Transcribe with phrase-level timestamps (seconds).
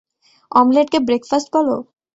[0.51, 1.75] অমলেটকে breakfast বলো?